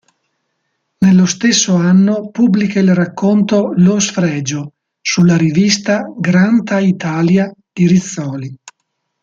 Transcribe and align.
Nello 1.01 1.27
stesso 1.27 1.75
anno 1.75 2.31
pubblica 2.31 2.79
il 2.79 2.95
racconto 2.95 3.71
"Lo 3.75 3.99
sfregio" 3.99 4.73
sulla 4.99 5.37
rivista 5.37 6.11
"Granta 6.17 6.79
Italia" 6.79 7.53
di 7.71 7.85
Rizzoli. 7.85 8.57